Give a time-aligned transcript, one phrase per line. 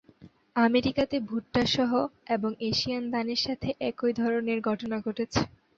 [0.57, 1.91] আমেরিকাতে ভুট্টা সহ
[2.35, 5.41] এবং এশিয়ায় ধানের সাথে একই ধরনের ঘটনা ঘটেছে।